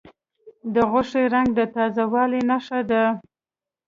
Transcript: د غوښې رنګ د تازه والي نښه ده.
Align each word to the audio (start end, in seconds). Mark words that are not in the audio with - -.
د 0.73 0.75
غوښې 0.91 1.23
رنګ 1.33 1.49
د 1.57 1.61
تازه 1.75 2.03
والي 2.13 2.41
نښه 2.49 2.79
ده. 2.89 3.03